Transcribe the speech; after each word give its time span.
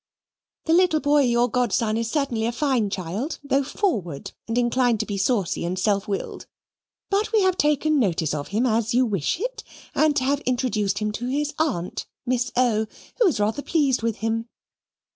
The 0.65 0.73
little 0.73 0.99
boy, 0.99 1.19
your 1.25 1.47
godson, 1.47 1.95
is 1.95 2.09
certainly 2.09 2.47
a 2.47 2.51
fine 2.51 2.89
child, 2.89 3.37
though 3.43 3.61
forward, 3.61 4.31
and 4.47 4.57
inclined 4.57 4.99
to 5.01 5.05
be 5.05 5.15
saucy 5.15 5.63
and 5.63 5.77
self 5.77 6.07
willed. 6.07 6.47
But 7.11 7.31
we 7.31 7.41
have 7.43 7.55
taken 7.55 7.99
notice 7.99 8.33
of 8.33 8.47
him 8.47 8.65
as 8.65 8.95
you 8.95 9.05
wish 9.05 9.39
it, 9.39 9.63
and 9.93 10.17
have 10.17 10.39
introduced 10.41 10.97
him 10.97 11.11
to 11.11 11.27
his 11.27 11.53
aunt, 11.59 12.07
Miss 12.25 12.51
O., 12.55 12.87
who 13.19 13.25
was 13.27 13.39
rather 13.39 13.61
pleased 13.61 14.01
with 14.01 14.15
him. 14.25 14.47